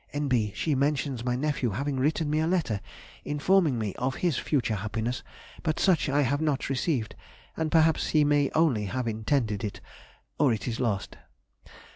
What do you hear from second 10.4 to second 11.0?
it is